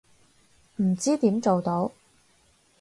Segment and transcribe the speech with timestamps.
[0.77, 1.91] 唔知點做到